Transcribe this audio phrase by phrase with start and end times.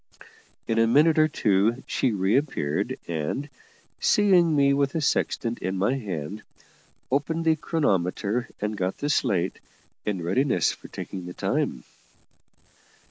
[0.67, 3.47] In a minute or two she reappeared, and,
[3.99, 6.41] seeing me with the sextant in my hand,
[7.11, 9.59] opened the chronometer and got the slate,
[10.03, 11.83] in readiness for taking the time.